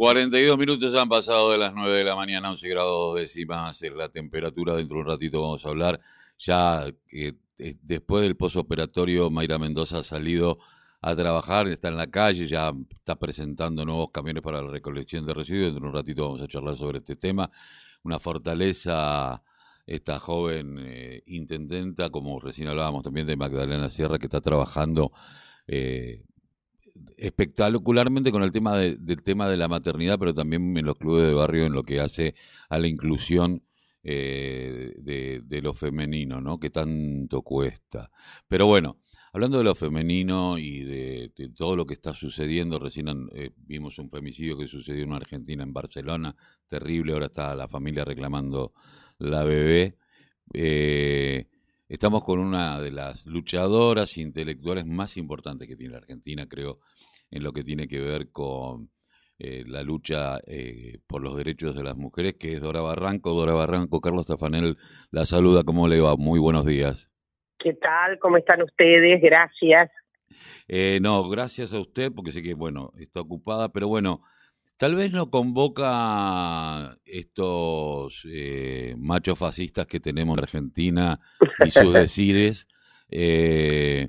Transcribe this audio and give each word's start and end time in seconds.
42 0.00 0.56
minutos 0.56 0.94
han 0.94 1.10
pasado 1.10 1.52
de 1.52 1.58
las 1.58 1.74
9 1.74 1.98
de 1.98 2.04
la 2.04 2.16
mañana, 2.16 2.48
11 2.48 2.68
grados 2.70 3.16
décimas 3.16 3.82
es 3.82 3.92
la 3.92 4.08
temperatura. 4.08 4.74
Dentro 4.74 4.96
de 4.96 5.02
un 5.02 5.06
ratito 5.06 5.42
vamos 5.42 5.66
a 5.66 5.68
hablar. 5.68 6.00
Ya 6.38 6.86
que 7.06 7.36
eh, 7.58 7.76
después 7.82 8.22
del 8.22 8.34
posoperatorio, 8.34 9.28
Mayra 9.28 9.58
Mendoza 9.58 9.98
ha 9.98 10.02
salido 10.02 10.58
a 11.02 11.14
trabajar, 11.14 11.68
está 11.68 11.88
en 11.88 11.98
la 11.98 12.06
calle, 12.06 12.46
ya 12.46 12.72
está 12.94 13.16
presentando 13.16 13.84
nuevos 13.84 14.10
camiones 14.10 14.42
para 14.42 14.62
la 14.62 14.70
recolección 14.70 15.26
de 15.26 15.34
residuos. 15.34 15.74
Dentro 15.74 15.82
de 15.82 15.88
un 15.88 15.94
ratito 15.94 16.24
vamos 16.24 16.40
a 16.40 16.48
charlar 16.48 16.78
sobre 16.78 17.00
este 17.00 17.16
tema. 17.16 17.50
Una 18.02 18.18
fortaleza, 18.18 19.42
esta 19.86 20.18
joven 20.18 20.78
eh, 20.80 21.22
intendenta, 21.26 22.08
como 22.08 22.40
recién 22.40 22.68
hablábamos 22.68 23.02
también 23.02 23.26
de 23.26 23.36
Magdalena 23.36 23.90
Sierra, 23.90 24.18
que 24.18 24.28
está 24.28 24.40
trabajando 24.40 25.12
eh, 25.66 26.24
espectacularmente 27.16 28.32
con 28.32 28.42
el 28.42 28.52
tema 28.52 28.76
del 28.76 29.22
tema 29.22 29.48
de 29.48 29.56
la 29.56 29.68
maternidad, 29.68 30.18
pero 30.18 30.34
también 30.34 30.76
en 30.76 30.86
los 30.86 30.96
clubes 30.96 31.26
de 31.26 31.34
barrio 31.34 31.66
en 31.66 31.72
lo 31.72 31.82
que 31.82 32.00
hace 32.00 32.34
a 32.68 32.78
la 32.78 32.88
inclusión 32.88 33.62
eh, 34.02 34.94
de, 34.96 35.60
lo 35.62 35.74
femenino, 35.74 36.40
¿no? 36.40 36.58
Que 36.58 36.70
tanto 36.70 37.42
cuesta. 37.42 38.10
Pero 38.48 38.66
bueno, 38.66 38.98
hablando 39.32 39.58
de 39.58 39.64
lo 39.64 39.74
femenino 39.74 40.58
y 40.58 40.84
de, 40.84 41.32
todo 41.54 41.76
lo 41.76 41.86
que 41.86 41.94
está 41.94 42.14
sucediendo, 42.14 42.78
recién 42.78 43.08
eh, 43.34 43.50
vimos 43.56 43.98
un 43.98 44.10
femicidio 44.10 44.56
que 44.56 44.66
sucedió 44.68 45.04
en 45.04 45.12
Argentina, 45.12 45.62
en 45.62 45.72
Barcelona, 45.72 46.34
terrible, 46.68 47.12
ahora 47.12 47.26
está 47.26 47.54
la 47.54 47.68
familia 47.68 48.04
reclamando 48.04 48.72
la 49.18 49.44
bebé. 49.44 49.96
Eh, 50.54 51.46
Estamos 51.90 52.22
con 52.22 52.38
una 52.38 52.80
de 52.80 52.92
las 52.92 53.26
luchadoras 53.26 54.16
intelectuales 54.16 54.86
más 54.86 55.16
importantes 55.16 55.66
que 55.66 55.74
tiene 55.74 55.94
la 55.94 55.98
Argentina, 55.98 56.46
creo, 56.46 56.78
en 57.32 57.42
lo 57.42 57.52
que 57.52 57.64
tiene 57.64 57.88
que 57.88 57.98
ver 57.98 58.30
con 58.30 58.90
eh, 59.40 59.64
la 59.66 59.82
lucha 59.82 60.38
eh, 60.46 61.00
por 61.08 61.20
los 61.20 61.36
derechos 61.36 61.74
de 61.74 61.82
las 61.82 61.96
mujeres, 61.96 62.36
que 62.38 62.52
es 62.52 62.60
Dora 62.60 62.80
Barranco. 62.80 63.34
Dora 63.34 63.54
Barranco, 63.54 64.00
Carlos 64.00 64.24
Tafanel 64.24 64.76
la 65.10 65.26
saluda. 65.26 65.64
¿Cómo 65.64 65.88
le 65.88 66.00
va? 66.00 66.14
Muy 66.16 66.38
buenos 66.38 66.64
días. 66.64 67.10
¿Qué 67.58 67.72
tal? 67.72 68.20
¿Cómo 68.20 68.36
están 68.36 68.62
ustedes? 68.62 69.20
Gracias. 69.20 69.90
Eh, 70.68 71.00
no, 71.02 71.28
gracias 71.28 71.74
a 71.74 71.80
usted, 71.80 72.12
porque 72.14 72.30
sé 72.30 72.40
que, 72.40 72.54
bueno, 72.54 72.92
está 73.00 73.20
ocupada, 73.20 73.70
pero 73.70 73.88
bueno, 73.88 74.22
Tal 74.80 74.94
vez 74.94 75.12
no 75.12 75.28
convoca 75.28 76.96
estos 77.04 78.22
eh, 78.24 78.94
machos 78.96 79.38
fascistas 79.38 79.86
que 79.86 80.00
tenemos 80.00 80.38
en 80.38 80.42
Argentina 80.42 81.20
y 81.62 81.70
sus 81.70 81.92
decires, 81.92 82.66
eh, 83.10 84.08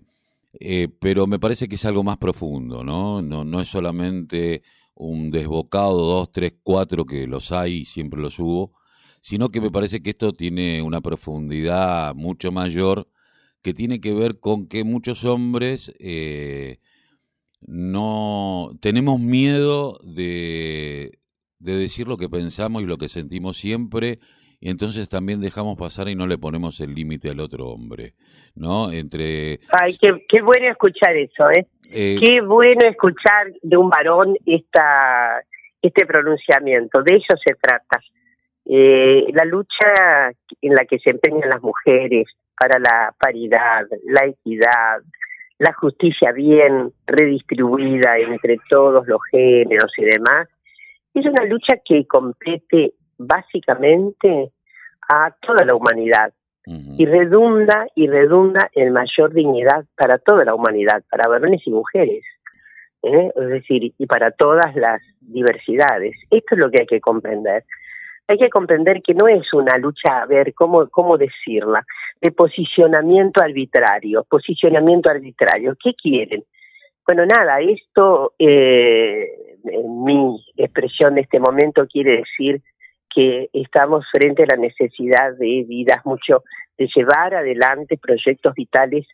eh, 0.61 0.87
pero 1.01 1.27
me 1.27 1.39
parece 1.39 1.67
que 1.67 1.75
es 1.75 1.83
algo 1.83 2.05
más 2.05 2.15
profundo, 2.15 2.85
¿no? 2.85 3.21
¿no? 3.21 3.43
No 3.43 3.59
es 3.59 3.67
solamente 3.67 4.63
un 4.95 5.29
desbocado, 5.29 6.05
dos, 6.05 6.31
tres, 6.31 6.53
cuatro, 6.63 7.05
que 7.05 7.27
los 7.27 7.51
hay 7.51 7.79
y 7.79 7.85
siempre 7.85 8.21
los 8.21 8.39
hubo, 8.39 8.71
sino 9.19 9.49
que 9.49 9.59
me 9.59 9.71
parece 9.71 10.01
que 10.01 10.11
esto 10.11 10.31
tiene 10.31 10.81
una 10.81 11.01
profundidad 11.01 12.15
mucho 12.15 12.49
mayor 12.53 13.09
que 13.61 13.73
tiene 13.73 13.99
que 13.99 14.13
ver 14.13 14.39
con 14.39 14.69
que 14.69 14.85
muchos 14.85 15.25
hombres 15.25 15.93
no 17.61 18.71
tenemos 18.81 19.19
miedo 19.19 19.99
de, 20.03 21.19
de 21.59 21.77
decir 21.77 22.07
lo 22.07 22.17
que 22.17 22.29
pensamos 22.29 22.81
y 22.81 22.85
lo 22.85 22.97
que 22.97 23.09
sentimos 23.09 23.57
siempre 23.57 24.19
y 24.63 24.69
entonces 24.69 25.09
también 25.09 25.41
dejamos 25.41 25.75
pasar 25.75 26.07
y 26.07 26.15
no 26.15 26.27
le 26.27 26.37
ponemos 26.37 26.79
el 26.81 26.93
límite 26.93 27.31
al 27.31 27.39
otro 27.39 27.69
hombre, 27.69 28.13
¿no? 28.55 28.91
Entre 28.91 29.59
Ay, 29.71 29.97
qué, 29.99 30.23
qué 30.29 30.41
bueno 30.43 30.69
escuchar 30.69 31.15
eso, 31.15 31.49
¿eh? 31.49 31.65
¿eh? 31.89 32.19
Qué 32.23 32.41
bueno 32.41 32.87
escuchar 32.87 33.51
de 33.63 33.75
un 33.75 33.89
varón 33.89 34.35
esta 34.45 35.41
este 35.81 36.05
pronunciamiento, 36.05 37.01
de 37.01 37.15
eso 37.15 37.35
se 37.43 37.55
trata. 37.55 37.99
Eh, 38.65 39.25
la 39.33 39.45
lucha 39.45 40.31
en 40.61 40.75
la 40.75 40.85
que 40.85 40.99
se 40.99 41.09
empeñan 41.09 41.49
las 41.49 41.63
mujeres 41.63 42.27
para 42.55 42.79
la 42.79 43.15
paridad, 43.19 43.87
la 44.03 44.27
equidad, 44.27 45.01
la 45.61 45.73
justicia 45.73 46.31
bien 46.31 46.91
redistribuida 47.05 48.17
entre 48.17 48.57
todos 48.67 49.05
los 49.07 49.21
géneros 49.29 49.93
y 49.95 50.05
demás, 50.05 50.47
es 51.13 51.23
una 51.23 51.45
lucha 51.45 51.75
que 51.85 52.07
compete 52.07 52.95
básicamente 53.19 54.51
a 55.07 55.29
toda 55.39 55.63
la 55.63 55.75
humanidad 55.75 56.33
y 56.65 57.05
redunda 57.05 57.85
y 57.95 58.07
redunda 58.07 58.71
en 58.73 58.91
mayor 58.91 59.33
dignidad 59.33 59.85
para 59.95 60.17
toda 60.17 60.45
la 60.45 60.55
humanidad, 60.55 61.03
para 61.11 61.29
varones 61.29 61.61
y 61.65 61.69
mujeres, 61.69 62.23
¿eh? 63.03 63.31
es 63.35 63.47
decir, 63.47 63.93
y 63.95 64.05
para 64.07 64.31
todas 64.31 64.75
las 64.75 64.99
diversidades. 65.19 66.15
Esto 66.31 66.55
es 66.55 66.57
lo 66.57 66.71
que 66.71 66.81
hay 66.81 66.87
que 66.87 67.01
comprender 67.01 67.65
hay 68.27 68.37
que 68.37 68.49
comprender 68.49 69.01
que 69.01 69.13
no 69.13 69.27
es 69.27 69.51
una 69.53 69.77
lucha, 69.77 70.21
a 70.21 70.25
ver, 70.25 70.53
¿cómo, 70.53 70.87
cómo 70.89 71.17
decirla? 71.17 71.85
De 72.21 72.31
posicionamiento 72.31 73.43
arbitrario, 73.43 74.25
posicionamiento 74.29 75.09
arbitrario. 75.09 75.75
¿Qué 75.81 75.93
quieren? 75.93 76.43
Bueno, 77.05 77.25
nada, 77.25 77.59
esto, 77.59 78.33
eh, 78.39 79.27
en 79.65 80.03
mi 80.03 80.39
expresión 80.55 81.15
de 81.15 81.21
este 81.21 81.39
momento, 81.39 81.87
quiere 81.87 82.17
decir 82.17 82.61
que 83.13 83.49
estamos 83.53 84.05
frente 84.11 84.43
a 84.43 84.55
la 84.55 84.61
necesidad 84.61 85.33
de 85.37 85.65
vidas 85.67 86.05
mucho, 86.05 86.43
de 86.77 86.89
llevar 86.95 87.35
adelante 87.35 87.97
proyectos 87.97 88.53
vitales 88.55 89.05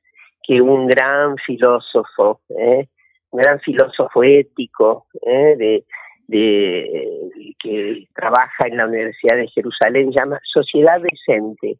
que 0.44 0.62
un 0.62 0.88
gran 0.88 1.36
filósofo, 1.38 2.42
¿eh? 2.50 2.88
un 3.32 3.42
gran 3.42 3.60
filósofo 3.60 4.24
ético, 4.24 5.08
¿eh? 5.26 5.56
de, 5.58 5.86
de, 6.28 7.54
que 7.60 8.08
trabaja 8.14 8.68
en 8.68 8.78
la 8.78 8.86
Universidad 8.86 9.38
de 9.38 9.48
Jerusalén 9.48 10.12
llama 10.12 10.40
sociedad 10.44 11.02
decente. 11.02 11.80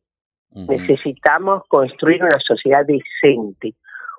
Necesitamos 0.54 1.64
construir 1.68 2.24
una 2.24 2.40
sociedad 2.40 2.84
decente, 2.86 3.76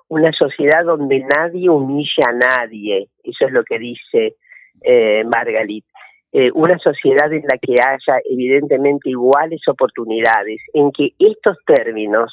una 0.07 0.31
sociedad 0.31 0.85
donde 0.85 1.25
nadie 1.35 1.69
humilla 1.69 2.23
a 2.27 2.61
nadie, 2.61 3.09
eso 3.23 3.45
es 3.45 3.51
lo 3.51 3.63
que 3.63 3.77
dice 3.79 4.35
eh, 4.81 5.23
Margalit. 5.25 5.85
Eh, 6.31 6.51
una 6.53 6.77
sociedad 6.77 7.33
en 7.33 7.41
la 7.41 7.57
que 7.57 7.73
haya 7.73 8.21
evidentemente 8.29 9.09
iguales 9.09 9.61
oportunidades, 9.67 10.61
en 10.73 10.91
que 10.91 11.13
estos 11.17 11.57
términos 11.65 12.31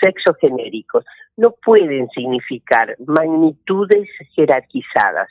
sexo 0.00 0.34
genéricos 0.40 1.04
no 1.36 1.54
pueden 1.64 2.08
significar 2.10 2.96
magnitudes 3.04 4.08
jerarquizadas. 4.34 5.28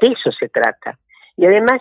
De 0.00 0.08
eso 0.08 0.32
se 0.32 0.48
trata. 0.48 0.98
Y 1.36 1.46
además, 1.46 1.80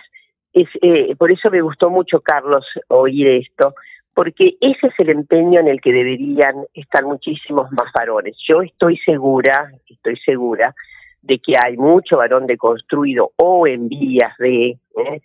es, 0.53 0.67
eh, 0.81 1.15
por 1.15 1.31
eso 1.31 1.49
me 1.49 1.61
gustó 1.61 1.89
mucho, 1.89 2.21
Carlos, 2.21 2.65
oír 2.87 3.27
esto, 3.27 3.73
porque 4.13 4.55
ese 4.61 4.87
es 4.87 4.93
el 4.99 5.09
empeño 5.09 5.59
en 5.59 5.67
el 5.67 5.81
que 5.81 5.91
deberían 5.91 6.65
estar 6.73 7.03
muchísimos 7.03 7.71
más 7.71 7.91
varones. 7.93 8.35
Yo 8.47 8.61
estoy 8.61 8.97
segura, 8.99 9.71
estoy 9.87 10.17
segura 10.17 10.75
de 11.21 11.39
que 11.39 11.53
hay 11.63 11.77
mucho 11.77 12.17
varón 12.17 12.45
deconstruido 12.45 13.31
o 13.37 13.65
en 13.65 13.87
vías 13.87 14.37
de, 14.37 14.77
¿eh? 14.97 15.21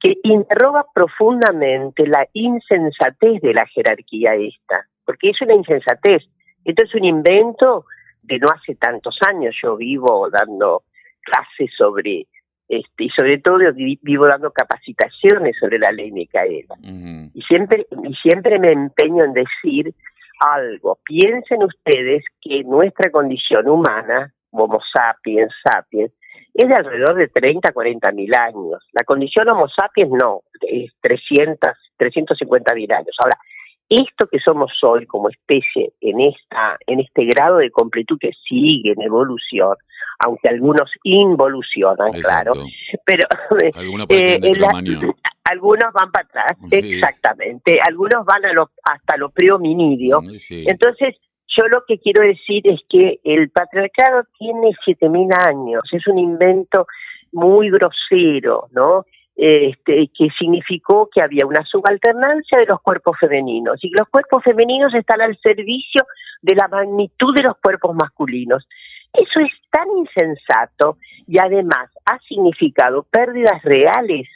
que 0.00 0.16
interroga 0.22 0.86
profundamente 0.94 2.06
la 2.06 2.26
insensatez 2.32 3.42
de 3.42 3.52
la 3.52 3.66
jerarquía 3.66 4.34
esta, 4.34 4.86
porque 5.04 5.30
es 5.30 5.42
una 5.42 5.54
insensatez. 5.54 6.22
Esto 6.64 6.84
es 6.84 6.94
un 6.94 7.04
invento 7.04 7.84
de 8.22 8.38
no 8.38 8.46
hace 8.54 8.76
tantos 8.76 9.18
años. 9.28 9.54
Yo 9.62 9.76
vivo 9.76 10.28
dando 10.30 10.84
clases 11.20 11.70
sobre 11.76 12.26
este, 12.70 13.04
y 13.04 13.08
sobre 13.10 13.38
todo 13.38 13.58
vivo 13.74 14.26
dando 14.28 14.52
capacitaciones 14.52 15.56
sobre 15.58 15.80
la 15.80 15.90
ley 15.90 16.12
Micaela. 16.12 16.76
Y 17.34 17.42
siempre, 17.42 17.84
y 17.90 18.14
siempre 18.14 18.60
me 18.60 18.70
empeño 18.70 19.24
en 19.24 19.32
decir 19.32 19.92
algo. 20.38 20.96
Piensen 21.04 21.64
ustedes 21.64 22.24
que 22.40 22.62
nuestra 22.62 23.10
condición 23.10 23.68
humana, 23.68 24.32
Homo 24.52 24.78
sapiens 24.94 25.52
sapiens, 25.64 26.12
es 26.54 26.68
de 26.68 26.74
alrededor 26.76 27.16
de 27.16 27.26
30, 27.26 27.72
40 27.72 28.12
mil 28.12 28.30
años. 28.36 28.86
La 28.92 29.02
condición 29.02 29.48
Homo 29.48 29.66
sapiens 29.68 30.12
no, 30.12 30.42
es 30.60 30.92
300, 31.00 31.72
350 31.96 32.74
mil 32.76 32.92
años. 32.92 33.16
Ahora, 33.18 33.36
esto 33.90 34.28
que 34.30 34.38
somos 34.38 34.70
hoy 34.82 35.04
como 35.06 35.28
especie 35.28 35.92
en 36.00 36.20
esta 36.20 36.78
en 36.86 37.00
este 37.00 37.24
grado 37.24 37.56
de 37.56 37.70
completud 37.72 38.18
que 38.20 38.30
sigue 38.48 38.92
en 38.92 39.02
evolución 39.02 39.74
aunque 40.24 40.48
algunos 40.48 40.88
involucionan 41.02 42.12
claro 42.12 42.52
pero 43.04 43.26
eh, 44.08 44.40
algunos 45.44 45.92
van 45.92 46.12
para 46.12 46.26
atrás 46.26 46.56
exactamente. 46.70 47.80
Algunos 47.88 48.24
van 48.24 48.44
a 48.44 48.52
lo, 48.52 48.70
hasta 48.84 49.16
lo 49.16 49.30
prehominidio 49.30 50.20
entonces 50.48 51.16
yo 51.48 51.66
lo 51.66 51.82
que 51.88 51.98
quiero 51.98 52.22
decir 52.22 52.62
es 52.68 52.80
que 52.88 53.18
el 53.24 53.50
patriarcado 53.50 54.22
tiene 54.38 54.70
siete 54.84 55.08
mil 55.08 55.28
años 55.44 55.82
es 55.90 56.06
un 56.06 56.18
invento 56.18 56.86
muy 57.32 57.70
grosero 57.70 58.68
no 58.70 59.04
este, 59.42 60.10
que 60.14 60.28
significó 60.38 61.08
que 61.10 61.22
había 61.22 61.46
una 61.46 61.64
subalternancia 61.64 62.58
de 62.58 62.66
los 62.66 62.82
cuerpos 62.82 63.16
femeninos 63.18 63.82
y 63.82 63.90
los 63.98 64.06
cuerpos 64.10 64.44
femeninos 64.44 64.92
están 64.92 65.22
al 65.22 65.34
servicio 65.38 66.04
de 66.42 66.56
la 66.56 66.68
magnitud 66.68 67.34
de 67.34 67.44
los 67.44 67.56
cuerpos 67.56 67.96
masculinos. 67.96 68.68
Eso 69.14 69.40
es 69.40 69.50
tan 69.70 69.88
insensato 69.96 70.98
y 71.26 71.40
además 71.40 71.88
ha 72.04 72.18
significado 72.28 73.02
pérdidas 73.04 73.62
reales 73.62 74.28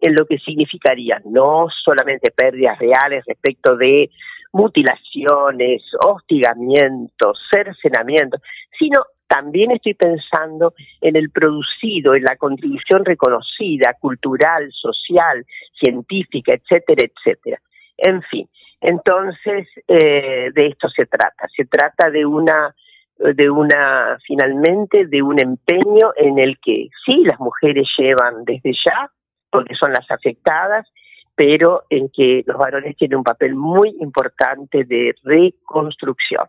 en 0.00 0.16
lo 0.16 0.26
que 0.26 0.38
significaría 0.38 1.22
no 1.24 1.68
solamente 1.84 2.32
pérdidas 2.32 2.80
reales 2.80 3.22
respecto 3.28 3.76
de 3.76 4.10
mutilaciones, 4.52 5.84
hostigamientos, 6.04 7.38
cercenamientos, 7.48 8.40
sino 8.76 9.04
también 9.28 9.70
estoy 9.70 9.94
pensando 9.94 10.74
en 11.00 11.14
el 11.16 11.30
producido, 11.30 12.14
en 12.14 12.24
la 12.24 12.36
contribución 12.36 13.04
reconocida, 13.04 13.94
cultural, 14.00 14.68
social, 14.72 15.44
científica, 15.78 16.54
etcétera, 16.54 17.06
etcétera. 17.06 17.60
En 17.98 18.22
fin, 18.22 18.48
entonces 18.80 19.68
eh, 19.86 20.50
de 20.54 20.66
esto 20.66 20.88
se 20.88 21.06
trata. 21.06 21.46
Se 21.54 21.66
trata 21.66 22.10
de 22.10 22.24
una, 22.24 22.74
de 23.18 23.50
una, 23.50 24.18
finalmente, 24.26 25.06
de 25.06 25.22
un 25.22 25.38
empeño 25.38 26.12
en 26.16 26.38
el 26.38 26.58
que 26.58 26.88
sí 27.04 27.24
las 27.24 27.38
mujeres 27.38 27.86
llevan 27.98 28.44
desde 28.44 28.72
ya, 28.72 29.10
porque 29.50 29.74
son 29.74 29.90
las 29.90 30.10
afectadas, 30.10 30.86
pero 31.34 31.84
en 31.90 32.08
que 32.08 32.42
los 32.46 32.56
varones 32.56 32.96
tienen 32.96 33.18
un 33.18 33.24
papel 33.24 33.54
muy 33.54 33.94
importante 34.00 34.84
de 34.84 35.14
reconstrucción. 35.22 36.46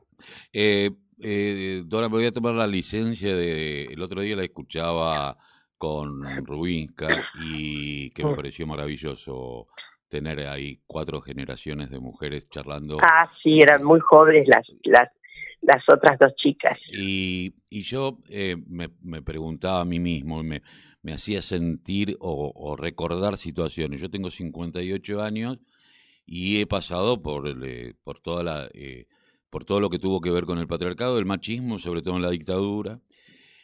Eh, 0.53 0.89
eh, 1.19 1.83
Dora, 1.85 2.07
voy 2.07 2.25
a 2.25 2.31
tomar 2.31 2.53
la 2.53 2.67
licencia 2.67 3.35
de... 3.35 3.85
El 3.85 4.01
otro 4.01 4.21
día 4.21 4.35
la 4.35 4.43
escuchaba 4.43 5.37
con 5.77 6.45
Rubinska 6.45 7.23
y 7.41 8.11
que 8.11 8.23
me 8.23 8.33
mm. 8.33 8.35
pareció 8.35 8.67
maravilloso 8.67 9.67
tener 10.09 10.45
ahí 10.47 10.81
cuatro 10.85 11.21
generaciones 11.21 11.89
de 11.89 11.99
mujeres 11.99 12.49
charlando. 12.49 12.97
Ah, 12.99 13.31
sí, 13.41 13.59
eran 13.59 13.83
muy 13.83 13.99
jóvenes 13.99 14.47
las, 14.47 14.67
las, 14.83 15.09
las 15.61 15.83
otras 15.93 16.19
dos 16.19 16.35
chicas. 16.35 16.77
Y, 16.91 17.53
y 17.69 17.81
yo 17.83 18.17
eh, 18.27 18.57
me, 18.67 18.89
me, 19.01 19.21
preguntaba 19.21 19.81
a 19.81 19.85
mí 19.85 19.99
mismo, 19.99 20.43
me, 20.43 20.61
me 21.01 21.13
hacía 21.13 21.41
sentir 21.41 22.17
o, 22.19 22.75
recordar 22.75 23.37
situaciones. 23.37 24.01
Yo 24.01 24.09
tengo 24.09 24.31
58 24.31 25.21
años 25.21 25.59
y 26.25 26.59
he 26.59 26.67
pasado 26.67 27.21
por, 27.21 27.47
eh, 27.47 27.93
por 28.03 28.19
toda 28.19 28.43
la... 28.43 28.69
Eh, 28.73 29.07
por 29.49 29.65
todo 29.65 29.79
lo 29.79 29.89
que 29.89 29.99
tuvo 29.99 30.21
que 30.21 30.31
ver 30.31 30.45
con 30.45 30.59
el 30.59 30.67
patriarcado, 30.67 31.17
el 31.17 31.25
machismo, 31.25 31.79
sobre 31.79 32.01
todo 32.01 32.15
en 32.15 32.21
la 32.21 32.29
dictadura. 32.29 33.01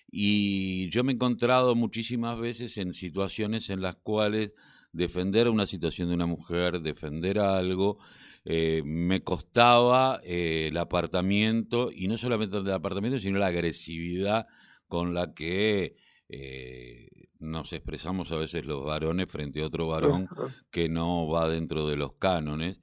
Y 0.09 0.89
yo 0.89 1.03
me 1.03 1.11
he 1.11 1.15
encontrado 1.15 1.75
muchísimas 1.75 2.39
veces 2.39 2.77
en 2.77 2.93
situaciones 2.93 3.69
en 3.69 3.81
las 3.81 3.95
cuales 3.95 4.53
defender 4.91 5.49
una 5.49 5.65
situación 5.65 6.07
de 6.07 6.15
una 6.15 6.25
mujer, 6.25 6.79
defender 6.81 7.39
algo, 7.39 7.99
eh, 8.45 8.81
me 8.85 9.23
costaba 9.23 10.21
eh, 10.23 10.67
el 10.69 10.77
apartamiento, 10.77 11.91
y 11.91 12.07
no 12.07 12.17
solamente 12.17 12.57
el 12.57 12.71
apartamiento, 12.71 13.19
sino 13.19 13.39
la 13.39 13.47
agresividad 13.47 14.47
con 14.87 15.13
la 15.13 15.33
que 15.33 15.97
eh, 16.29 17.09
nos 17.39 17.73
expresamos 17.73 18.31
a 18.31 18.37
veces 18.37 18.65
los 18.65 18.85
varones 18.85 19.27
frente 19.29 19.61
a 19.61 19.65
otro 19.65 19.87
varón 19.87 20.27
que 20.71 20.89
no 20.89 21.27
va 21.27 21.49
dentro 21.49 21.87
de 21.87 21.97
los 21.97 22.13
cánones. 22.13 22.79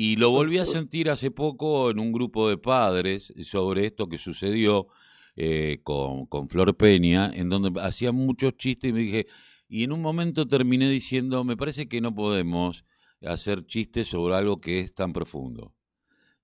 Y 0.00 0.14
lo 0.14 0.30
volví 0.30 0.58
a 0.58 0.64
sentir 0.64 1.10
hace 1.10 1.32
poco 1.32 1.90
en 1.90 1.98
un 1.98 2.12
grupo 2.12 2.48
de 2.48 2.56
padres 2.56 3.32
sobre 3.42 3.86
esto 3.86 4.08
que 4.08 4.16
sucedió 4.16 4.86
eh, 5.34 5.80
con, 5.82 6.26
con 6.26 6.48
Flor 6.48 6.76
Peña, 6.76 7.32
en 7.34 7.48
donde 7.48 7.80
hacía 7.80 8.12
muchos 8.12 8.56
chistes 8.56 8.90
y 8.90 8.92
me 8.92 9.00
dije, 9.00 9.26
y 9.68 9.82
en 9.82 9.90
un 9.90 10.00
momento 10.00 10.46
terminé 10.46 10.88
diciendo, 10.88 11.42
me 11.42 11.56
parece 11.56 11.88
que 11.88 12.00
no 12.00 12.14
podemos 12.14 12.84
hacer 13.22 13.66
chistes 13.66 14.06
sobre 14.06 14.36
algo 14.36 14.60
que 14.60 14.78
es 14.78 14.94
tan 14.94 15.12
profundo. 15.12 15.74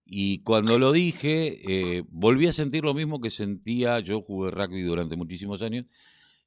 Y 0.05 0.41
cuando 0.41 0.77
lo 0.81 0.91
dije, 0.91 1.61
eh, 1.65 2.03
volví 2.09 2.49
a 2.49 2.53
sentir 2.53 2.83
lo 2.83 2.93
mismo 2.93 3.21
que 3.21 3.31
sentía, 3.31 4.01
yo 4.01 4.21
jugué 4.23 4.51
rugby 4.51 4.83
durante 4.83 5.15
muchísimos 5.15 5.63
años, 5.63 5.87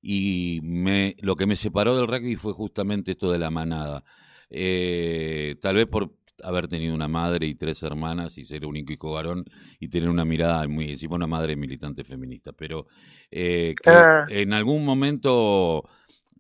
y 0.02 0.60
me, 0.62 1.16
lo 1.22 1.38
que 1.38 1.46
me 1.46 1.56
separó 1.56 1.96
del 1.96 2.08
rugby 2.08 2.36
fue 2.36 2.52
justamente 2.52 3.12
esto 3.12 3.32
de 3.32 3.40
la 3.40 3.50
manada. 3.50 4.04
Eh, 4.50 5.56
tal 5.62 5.76
vez 5.76 5.88
por 5.88 6.18
haber 6.44 6.68
tenido 6.68 6.94
una 6.94 7.08
madre 7.08 7.48
y 7.48 7.56
tres 7.56 7.82
hermanas 7.84 8.38
y 8.38 8.46
ser 8.46 8.66
único 8.66 8.94
hijo 8.94 9.12
varón 9.14 9.46
y 9.80 9.90
tener 9.90 10.10
una 10.10 10.26
mirada 10.26 10.68
muy 10.68 10.90
encima 10.90 11.16
una 11.16 11.28
madre 11.28 11.56
militante 11.56 12.04
feminista 12.04 12.52
pero 12.54 12.88
eh, 13.32 13.74
que 13.82 13.90
ah. 13.90 14.26
en 14.30 14.54
algún 14.54 14.86
momento 14.86 15.84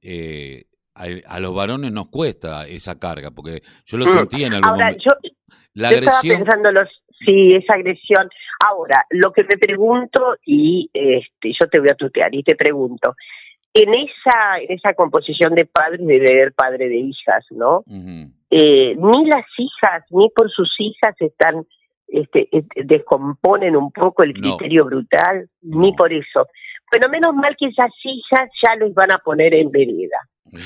eh, 0.01 0.65
a, 0.93 1.39
los 1.39 1.53
varones 1.53 1.91
nos 1.91 2.09
cuesta 2.09 2.67
esa 2.67 2.97
carga 2.99 3.31
porque 3.31 3.61
yo 3.85 3.97
lo 3.97 4.05
mm. 4.05 4.13
sentí 4.17 4.43
en 4.43 4.53
algún 4.53 4.69
Ahora, 4.69 4.91
yo, 4.91 5.11
la 5.73 5.89
agresión 5.89 6.15
estaba 6.15 6.37
pensando 6.37 6.71
los 6.71 6.89
sí 7.25 7.55
esa 7.55 7.73
agresión 7.73 8.29
ahora 8.65 9.05
lo 9.09 9.31
que 9.31 9.43
me 9.43 9.57
pregunto 9.57 10.37
y 10.45 10.89
este 10.93 11.51
yo 11.59 11.69
te 11.69 11.79
voy 11.79 11.89
a 11.91 11.95
tutear 11.95 12.33
y 12.33 12.43
te 12.43 12.55
pregunto 12.55 13.15
en 13.79 13.93
esa, 13.93 14.57
en 14.59 14.75
esa 14.75 14.93
composición 14.93 15.53
de 15.53 15.65
padres 15.65 15.99
debe 16.03 16.25
haber 16.31 16.53
padre 16.53 16.89
de 16.89 16.97
hijas, 16.97 17.45
¿no? 17.51 17.83
Eh, 18.49 18.95
ni 18.95 19.25
las 19.25 19.45
hijas, 19.57 20.03
ni 20.09 20.29
por 20.29 20.49
sus 20.49 20.73
hijas 20.79 21.15
están, 21.19 21.65
este, 22.07 22.47
descomponen 22.75 23.75
un 23.75 23.91
poco 23.91 24.23
el 24.23 24.33
criterio 24.33 24.85
brutal, 24.85 25.49
ni 25.61 25.93
por 25.93 26.13
eso. 26.13 26.47
Pero 26.89 27.09
menos 27.09 27.35
mal 27.35 27.55
que 27.59 27.67
esas 27.67 27.91
hijas 28.03 28.49
ya 28.63 28.75
los 28.75 28.93
van 28.93 29.13
a 29.13 29.19
poner 29.19 29.53
en 29.53 29.69
vereda. 29.71 30.19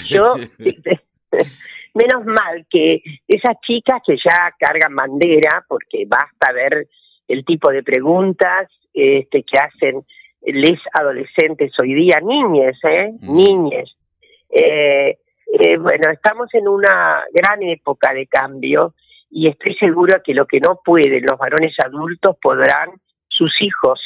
Yo, 0.07 0.35
menos 1.93 2.25
mal 2.25 2.65
que 2.69 3.01
esas 3.27 3.55
chicas 3.65 4.01
que 4.05 4.17
ya 4.17 4.53
cargan 4.59 4.95
bandera, 4.95 5.65
porque 5.67 6.05
basta 6.07 6.51
ver 6.53 6.87
el 7.27 7.43
tipo 7.45 7.71
de 7.71 7.81
preguntas 7.81 8.69
este, 8.93 9.43
que 9.43 9.59
hacen 9.59 10.03
les 10.43 10.79
adolescentes 10.93 11.71
hoy 11.79 11.93
día, 11.93 12.19
niñes, 12.21 12.77
¿eh? 12.83 13.11
Mm. 13.19 13.35
Niñes. 13.35 13.95
Eh, 14.49 15.17
eh, 15.51 15.77
bueno, 15.77 16.11
estamos 16.11 16.49
en 16.53 16.67
una 16.67 17.23
gran 17.33 17.61
época 17.63 18.13
de 18.13 18.27
cambio 18.27 18.95
y 19.29 19.47
estoy 19.47 19.75
seguro 19.75 20.21
que 20.23 20.33
lo 20.33 20.45
que 20.45 20.59
no 20.59 20.79
pueden 20.83 21.23
los 21.27 21.37
varones 21.37 21.73
adultos 21.83 22.37
podrán 22.41 22.89
sus 23.27 23.51
hijos 23.61 23.99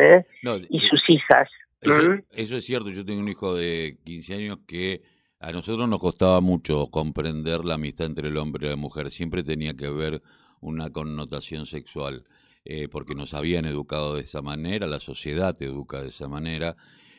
¿eh? 0.00 0.24
y 0.68 0.80
sus 0.80 1.00
hijas. 1.08 1.48
Eso, 1.80 2.56
es 2.56 2.64
cierto, 2.64 2.90
yo 2.90 3.04
tengo 3.04 3.20
un 3.20 3.28
hijo 3.28 3.54
de 3.54 3.98
15 4.04 4.34
años 4.34 4.58
que 4.66 5.02
a 5.38 5.52
nosotros 5.52 5.88
nos 5.88 6.00
costaba 6.00 6.40
mucho 6.40 6.88
comprender 6.90 7.64
la 7.64 7.74
amistad 7.74 8.06
entre 8.06 8.28
el 8.28 8.36
hombre 8.36 8.66
y 8.66 8.70
la 8.70 8.76
mujer, 8.76 9.10
siempre 9.10 9.44
tenía 9.44 9.74
que 9.74 9.86
haber 9.86 10.20
una 10.60 10.90
connotación 10.90 11.66
sexual. 11.66 12.24
Eh, 12.64 12.88
porque 12.88 13.14
nos 13.14 13.32
habían 13.32 13.64
educado 13.64 14.16
de 14.16 14.22
esa 14.22 14.42
manera, 14.42 14.86
la 14.86 15.00
sociedad 15.00 15.56
te 15.56 15.64
educa 15.64 16.02
de 16.02 16.08
esa 16.08 16.28
manera, 16.28 16.76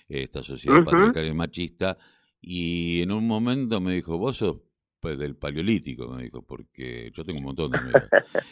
esta 0.08 0.44
sociedad 0.44 0.84
patriarcal 0.84 1.26
y 1.26 1.34
machista, 1.34 1.98
y 2.42 3.02
en 3.02 3.12
un 3.12 3.28
momento 3.28 3.80
me 3.80 3.94
dijo, 3.94 4.18
vos 4.18 4.38
sos 4.38 4.58
pues, 5.00 5.18
del 5.18 5.36
paleolítico, 5.36 6.08
me 6.10 6.24
dijo, 6.24 6.42
porque 6.42 7.12
yo 7.16 7.24
tengo 7.24 7.40
un 7.40 7.46
montón 7.46 7.72
de 7.72 7.80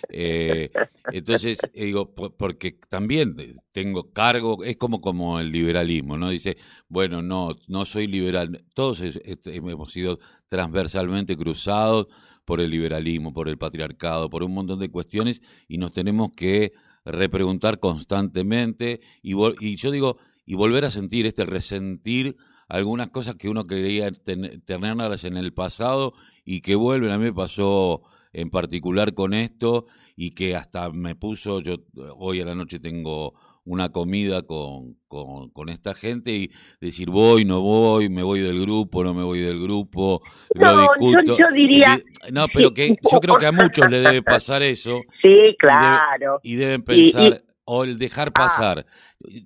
eh, 0.09 0.71
entonces, 1.11 1.59
eh, 1.73 1.85
digo, 1.85 2.13
porque 2.13 2.79
también 2.89 3.35
tengo 3.71 4.11
cargo, 4.13 4.63
es 4.63 4.77
como, 4.77 5.01
como 5.01 5.39
el 5.39 5.51
liberalismo, 5.51 6.17
¿no? 6.17 6.29
Dice, 6.29 6.57
bueno, 6.87 7.21
no, 7.21 7.55
no 7.67 7.85
soy 7.85 8.07
liberal, 8.07 8.63
todos 8.73 9.01
hemos 9.45 9.91
sido 9.91 10.19
transversalmente 10.47 11.35
cruzados 11.35 12.07
por 12.45 12.61
el 12.61 12.71
liberalismo, 12.71 13.33
por 13.33 13.49
el 13.49 13.57
patriarcado, 13.57 14.29
por 14.29 14.43
un 14.43 14.53
montón 14.53 14.79
de 14.79 14.89
cuestiones, 14.89 15.41
y 15.67 15.77
nos 15.77 15.91
tenemos 15.91 16.29
que 16.35 16.71
repreguntar 17.03 17.79
constantemente 17.79 19.01
y, 19.21 19.33
y 19.59 19.75
yo 19.75 19.91
digo, 19.91 20.17
y 20.45 20.55
volver 20.55 20.85
a 20.85 20.91
sentir 20.91 21.25
este 21.25 21.45
resentir 21.45 22.37
algunas 22.67 23.09
cosas 23.09 23.35
que 23.35 23.49
uno 23.49 23.65
quería 23.65 24.11
tenerlas 24.11 25.23
en 25.23 25.37
el 25.37 25.53
pasado 25.53 26.13
y 26.45 26.61
que 26.61 26.75
vuelven. 26.75 27.11
A 27.11 27.17
mí 27.17 27.25
me 27.25 27.33
pasó 27.33 28.03
en 28.33 28.49
particular 28.49 29.13
con 29.13 29.33
esto 29.33 29.85
y 30.15 30.31
que 30.31 30.55
hasta 30.55 30.89
me 30.91 31.15
puso, 31.15 31.61
yo 31.61 31.77
hoy 32.17 32.41
a 32.41 32.45
la 32.45 32.55
noche 32.55 32.79
tengo 32.79 33.33
una 33.67 33.89
comida 33.89 34.43
con, 34.43 34.95
con, 35.07 35.69
esta 35.69 35.93
gente 35.93 36.31
y 36.31 36.51
decir 36.79 37.09
voy, 37.09 37.43
no 37.43 37.61
voy, 37.61 38.07
me 38.09 38.23
voy 38.23 38.39
del 38.39 38.61
grupo, 38.61 39.03
no 39.03 39.13
me 39.13 39.23
voy 39.23 39.41
del 39.41 39.61
grupo, 39.61 40.21
no, 40.55 40.81
discuto. 40.81 41.37
Yo, 41.37 41.51
diría... 41.53 42.01
No, 42.31 42.47
pero 42.53 42.73
que 42.73 42.95
yo 43.11 43.19
creo 43.19 43.35
que 43.35 43.45
a 43.45 43.51
muchos 43.51 43.89
le 43.89 43.99
debe 43.99 44.23
pasar 44.23 44.63
eso. 44.63 45.01
Sí, 45.21 45.55
claro. 45.59 46.39
Y, 46.43 46.55
deben 46.55 46.83
pensar, 46.83 47.43
o 47.65 47.83
el 47.83 47.97
dejar 47.97 48.29
ah. 48.29 48.33
pasar. 48.33 48.85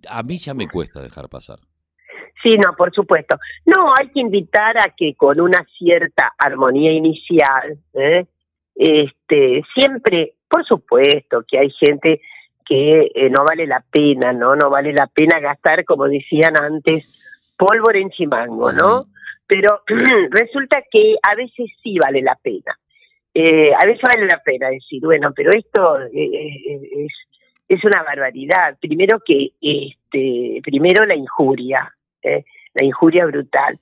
A 0.08 0.22
mí 0.22 0.38
ya 0.38 0.54
me 0.54 0.68
cuesta 0.68 1.02
dejar 1.02 1.28
pasar. 1.28 1.60
Sí, 2.42 2.58
no, 2.58 2.74
por 2.76 2.94
supuesto. 2.94 3.38
No, 3.66 3.94
hay 3.98 4.10
que 4.10 4.20
invitar 4.20 4.78
a 4.78 4.94
que 4.96 5.14
con 5.16 5.40
una 5.40 5.64
cierta 5.78 6.34
armonía 6.38 6.92
inicial, 6.92 7.78
¿eh? 7.94 8.26
este, 8.76 9.64
siempre, 9.74 10.34
por 10.50 10.66
supuesto 10.66 11.44
que 11.48 11.60
hay 11.60 11.70
gente 11.72 12.22
que 12.66 13.12
eh, 13.14 13.30
no 13.30 13.44
vale 13.48 13.68
la 13.68 13.84
pena, 13.92 14.34
¿no? 14.34 14.56
No 14.56 14.70
vale 14.70 14.94
la 14.94 15.08
pena 15.08 15.40
gastar, 15.40 15.86
como 15.86 16.08
decían 16.08 16.54
antes, 16.60 17.06
pólvora 17.58 18.00
en 18.00 18.10
chimango, 18.10 18.72
¿no? 18.72 19.06
Pero 19.46 19.82
resulta 20.32 20.84
que 20.90 21.16
a 21.22 21.36
veces 21.36 21.70
sí 21.84 21.98
vale 22.02 22.22
la 22.22 22.38
pena. 22.42 22.78
Eh, 23.34 23.72
a 23.74 23.86
veces 23.86 24.02
vale 24.02 24.26
la 24.26 24.42
pena 24.44 24.70
decir, 24.70 25.02
bueno, 25.04 25.32
pero 25.36 25.52
esto 25.52 26.00
es, 26.12 27.12
es 27.68 27.84
una 27.84 28.04
barbaridad. 28.04 28.78
Primero 28.80 29.20
que, 29.26 29.52
este, 29.62 30.62
primero 30.64 31.06
la 31.06 31.16
injuria, 31.16 31.94
la 32.24 32.86
injuria 32.86 33.26
brutal. 33.26 33.80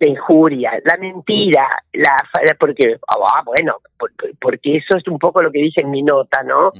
la 0.00 0.10
injuria, 0.10 0.72
la 0.84 0.96
mentira, 0.96 1.68
la 1.92 2.16
porque 2.58 2.98
ah, 3.06 3.42
bueno, 3.44 3.76
porque 4.40 4.76
eso 4.76 4.96
es 4.96 5.06
un 5.06 5.18
poco 5.18 5.42
lo 5.42 5.52
que 5.52 5.60
dice 5.60 5.82
en 5.84 5.90
mi 5.90 6.02
nota, 6.02 6.42
¿no? 6.42 6.72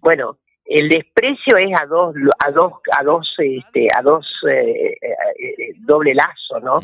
Bueno, 0.00 0.36
el 0.66 0.88
desprecio 0.88 1.56
es 1.58 1.70
a 1.80 1.86
dos 1.86 2.14
a 2.44 2.50
dos 2.50 2.72
a 2.98 3.04
dos 3.04 3.34
este 3.38 3.86
a 3.96 4.02
dos 4.02 4.26
eh, 4.50 4.96
eh, 5.00 5.72
doble 5.78 6.12
lazo 6.12 6.58
no 6.60 6.80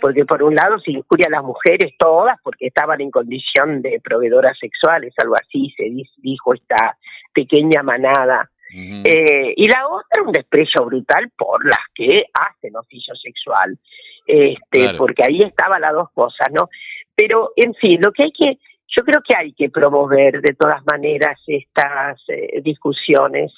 porque 0.00 0.24
por 0.24 0.42
un 0.42 0.54
lado 0.54 0.78
se 0.78 0.92
injuria 0.92 1.26
a 1.28 1.36
las 1.36 1.44
mujeres 1.44 1.92
todas 1.98 2.38
porque 2.42 2.68
estaban 2.68 3.00
en 3.02 3.10
condición 3.10 3.82
de 3.82 4.00
proveedoras 4.02 4.58
sexuales 4.58 5.12
algo 5.22 5.34
así 5.34 5.70
se 5.76 5.84
dijo 6.16 6.54
esta 6.54 6.96
pequeña 7.34 7.82
manada 7.82 8.48
eh, 8.72 9.54
y 9.56 9.66
la 9.66 9.86
otra 9.88 10.22
un 10.24 10.32
desprecio 10.32 10.84
brutal 10.84 11.30
por 11.36 11.64
las 11.64 11.84
que 11.94 12.24
hacen 12.32 12.76
oficio 12.76 13.14
sexual 13.14 13.78
este 14.26 14.94
porque 14.98 15.22
ahí 15.28 15.42
estaban 15.42 15.80
las 15.80 15.92
dos 15.92 16.10
cosas 16.12 16.48
no 16.52 16.68
pero 17.14 17.52
en 17.56 17.74
fin 17.74 18.00
lo 18.02 18.12
que 18.12 18.24
hay 18.24 18.32
que 18.32 18.58
yo 18.96 19.04
creo 19.04 19.22
que 19.22 19.36
hay 19.36 19.52
que 19.52 19.68
promover 19.68 20.40
de 20.40 20.54
todas 20.54 20.82
maneras 20.90 21.38
estas 21.46 22.18
eh, 22.28 22.60
discusiones. 22.62 23.52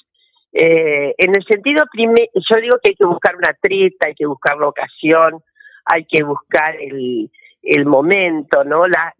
Eh, 0.51 1.13
en 1.17 1.35
el 1.35 1.45
sentido, 1.45 1.83
yo 1.95 2.55
digo 2.57 2.77
que 2.83 2.89
hay 2.89 2.95
que 2.95 3.05
buscar 3.05 3.35
una 3.35 3.55
treta, 3.61 4.07
hay 4.07 4.15
que 4.15 4.25
buscar 4.25 4.57
la 4.57 4.67
ocasión, 4.67 5.41
hay 5.85 6.05
que 6.05 6.23
buscar 6.23 6.75
el, 6.75 7.31
el 7.61 7.85
momento, 7.85 8.63
¿no? 8.63 8.87
La, 8.87 9.13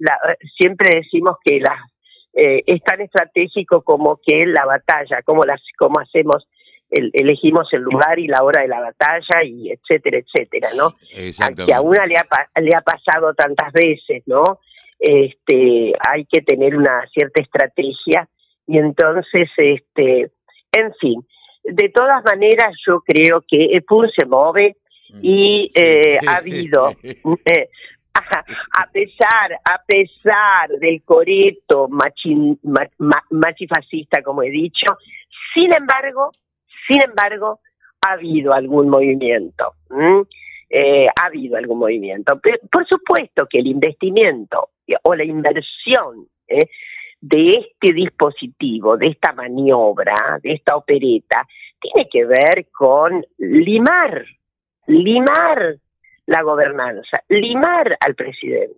siempre 0.59 0.89
decimos 1.01 1.37
que 1.43 1.59
la, 1.59 1.85
eh, 2.33 2.63
es 2.65 2.81
tan 2.83 3.01
estratégico 3.01 3.81
como 3.81 4.19
que 4.25 4.45
la 4.45 4.65
batalla, 4.65 5.21
como, 5.23 5.43
las, 5.43 5.61
como 5.77 5.99
hacemos, 5.99 6.47
elegimos 6.91 7.67
el 7.71 7.81
lugar 7.81 8.17
y 8.17 8.27
la 8.27 8.43
hora 8.43 8.63
de 8.63 8.67
la 8.67 8.79
batalla 8.79 9.43
y 9.43 9.71
etcétera, 9.71 10.17
etcétera, 10.17 10.69
¿no? 10.75 10.95
Que 11.13 11.73
a 11.73 11.81
una 11.81 12.05
le 12.07 12.15
ha, 12.15 12.59
le 12.59 12.75
ha 12.75 12.81
pasado 12.81 13.33
tantas 13.35 13.71
veces, 13.73 14.23
¿no? 14.25 14.43
este, 14.99 15.93
hay 16.07 16.25
que 16.25 16.41
tener 16.41 16.75
una 16.75 17.07
cierta 17.13 17.41
estrategia 17.41 18.27
y 18.67 18.77
entonces, 18.77 19.49
este, 19.57 20.31
en 20.71 20.93
fin, 20.99 21.25
de 21.63 21.89
todas 21.89 22.23
maneras 22.23 22.75
yo 22.85 23.01
creo 23.01 23.43
que 23.47 23.65
el 23.65 23.83
PUN 23.83 24.09
se 24.15 24.25
mueve 24.25 24.75
mm. 25.09 25.19
y 25.21 25.71
eh, 25.73 26.19
ha 26.27 26.37
habido, 26.37 26.93
eh, 27.03 27.69
a 28.13 28.87
pesar, 28.91 29.53
a 29.63 29.81
pesar 29.85 30.69
del 30.79 31.01
coreto 31.03 31.87
machifascista, 33.29 34.21
como 34.23 34.43
he 34.43 34.49
dicho, 34.49 34.97
sin 35.53 35.73
embargo, 35.75 36.31
sin 36.87 37.01
embargo, 37.03 37.59
ha 38.01 38.13
habido 38.13 38.53
algún 38.53 38.89
movimiento. 38.89 39.73
Eh, 40.69 41.07
ha 41.07 41.25
habido 41.25 41.57
algún 41.57 41.79
movimiento. 41.79 42.39
por 42.71 42.87
supuesto 42.87 43.47
que 43.49 43.59
el 43.59 43.67
investimiento 43.67 44.69
o 45.03 45.15
la 45.15 45.23
inversión 45.23 46.27
¿eh? 46.47 46.67
de 47.21 47.49
este 47.49 47.93
dispositivo, 47.93 48.97
de 48.97 49.07
esta 49.07 49.33
maniobra, 49.33 50.13
de 50.41 50.53
esta 50.53 50.75
opereta, 50.75 51.45
tiene 51.79 52.07
que 52.09 52.25
ver 52.25 52.67
con 52.71 53.25
limar, 53.37 54.25
limar 54.87 55.77
la 56.29 56.41
gobernanza, 56.43 57.21
limar 57.27 57.97
al 57.99 58.15
presidente, 58.15 58.75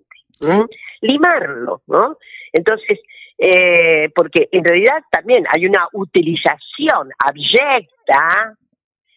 limarlo, 1.01 1.81
¿no? 1.87 2.17
Entonces, 2.51 2.99
eh, 3.37 4.09
porque 4.15 4.47
en 4.51 4.63
realidad 4.63 5.03
también 5.11 5.45
hay 5.53 5.65
una 5.65 5.87
utilización 5.93 7.11
abyecta, 7.19 8.55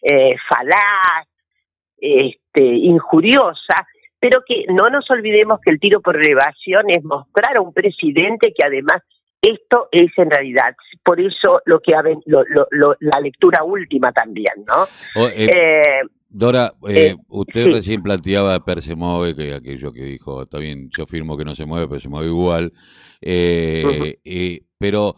eh, 0.01 0.35
falaz, 0.49 1.27
este, 1.97 2.63
injuriosa 2.63 3.87
pero 4.25 4.41
que 4.43 4.65
no 4.69 4.89
nos 4.89 5.05
olvidemos 5.11 5.59
que 5.61 5.69
el 5.69 5.79
tiro 5.79 6.01
por 6.01 6.15
elevación 6.17 6.89
es 6.89 7.03
mostrar 7.03 7.57
a 7.57 7.61
un 7.61 7.71
presidente 7.73 8.53
que 8.57 8.65
además 8.65 9.03
esto 9.39 9.87
es 9.91 10.11
en 10.17 10.31
realidad, 10.31 10.75
por 11.03 11.19
eso 11.19 11.61
lo 11.65 11.79
que 11.79 11.93
lo, 12.25 12.43
lo, 12.71 12.95
la 12.99 13.19
lectura 13.21 13.63
última 13.63 14.11
también, 14.11 14.65
¿no? 14.65 14.85
Eh, 15.29 15.47
eh, 15.55 16.01
Dora, 16.37 16.73
eh, 16.89 17.15
usted 17.29 17.67
recién 17.67 18.03
planteaba 18.03 18.59
per 18.63 18.81
se 18.81 18.95
mueve, 18.95 19.35
que 19.35 19.53
aquello 19.53 19.93
que 19.93 20.03
dijo, 20.03 20.43
está 20.43 20.59
bien, 20.59 20.89
yo 20.89 21.05
firmo 21.05 21.37
que 21.37 21.45
no 21.45 21.55
se 21.55 21.65
mueve, 21.65 21.87
pero 21.87 21.99
se 21.99 22.09
mueve 22.09 22.27
igual, 22.27 22.73
pero 24.77 25.15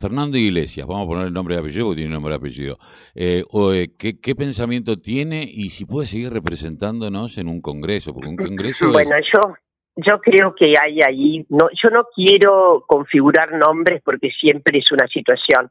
Fernando 0.00 0.38
Iglesias, 0.38 0.86
vamos 0.86 1.06
a 1.06 1.08
poner 1.08 1.26
el 1.26 1.32
nombre 1.32 1.56
y 1.56 1.58
apellido 1.58 1.86
porque 1.86 2.02
tiene 2.02 2.14
nombre 2.14 2.32
y 2.32 2.36
apellido. 2.36 2.78
Eh, 3.16 3.42
eh, 3.74 3.88
¿qué, 3.98 4.34
pensamiento 4.36 4.96
tiene 4.98 5.42
y 5.42 5.70
si 5.70 5.86
puede 5.86 6.06
seguir 6.06 6.32
representándonos 6.32 7.36
en 7.36 7.48
un 7.48 7.60
congreso? 7.60 8.14
Porque 8.14 8.28
un 8.28 8.36
congreso. 8.36 8.92
Bueno, 8.92 9.16
yo 9.18 9.54
yo 9.96 10.20
creo 10.20 10.54
que 10.54 10.74
hay 10.80 11.00
ahí. 11.04 11.44
No, 11.48 11.68
yo 11.82 11.90
no 11.90 12.04
quiero 12.14 12.84
configurar 12.86 13.50
nombres 13.52 14.00
porque 14.04 14.30
siempre 14.30 14.78
es 14.78 14.92
una 14.92 15.08
situación. 15.08 15.68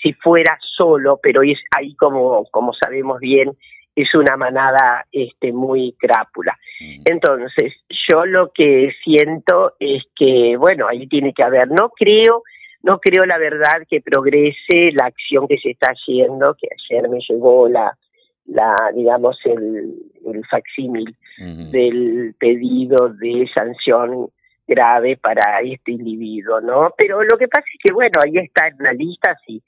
Si 0.00 0.12
fuera 0.12 0.56
solo, 0.76 1.18
pero 1.20 1.42
es 1.42 1.58
ahí 1.76 1.96
como 1.96 2.44
como 2.52 2.72
sabemos 2.74 3.18
bien 3.18 3.56
es 3.96 4.14
una 4.14 4.36
manada 4.36 5.06
este 5.12 5.52
muy 5.52 5.94
crápula. 5.98 6.56
Mm. 6.80 7.02
Entonces, 7.04 7.74
yo 8.10 8.26
lo 8.26 8.50
que 8.52 8.92
siento 9.04 9.74
es 9.78 10.02
que, 10.16 10.56
bueno, 10.56 10.86
ahí 10.88 11.06
tiene 11.06 11.32
que 11.32 11.42
haber, 11.42 11.68
no 11.68 11.90
creo 11.90 12.42
no 12.84 12.98
creo 13.00 13.24
la 13.24 13.38
verdad 13.38 13.82
que 13.88 14.02
progrese 14.02 14.92
la 14.92 15.06
acción 15.06 15.48
que 15.48 15.56
se 15.56 15.70
está 15.70 15.92
haciendo, 15.92 16.54
que 16.54 16.68
ayer 16.70 17.08
me 17.08 17.18
llegó 17.26 17.66
la, 17.66 17.96
la 18.44 18.74
digamos, 18.94 19.38
el, 19.44 19.94
el 20.26 20.44
facsímil 20.44 21.16
del 21.38 22.34
pedido 22.38 23.08
de 23.08 23.48
sanción 23.54 24.28
grave 24.68 25.16
para 25.16 25.60
este 25.62 25.92
individuo, 25.92 26.60
¿no? 26.60 26.92
Pero 26.96 27.22
lo 27.22 27.38
que 27.38 27.48
pasa 27.48 27.64
es 27.72 27.80
que, 27.82 27.92
bueno, 27.92 28.20
ahí 28.22 28.36
está 28.36 28.68
en 28.68 28.76
la 28.78 28.92
lista, 28.92 29.34
si, 29.46 29.62